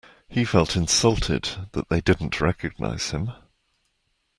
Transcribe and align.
He 0.27 0.45
felt 0.45 0.75
insulted 0.75 1.67
that 1.73 1.89
they 1.89 2.01
didn't 2.01 2.41
recognise 2.41 3.11
him. 3.11 3.33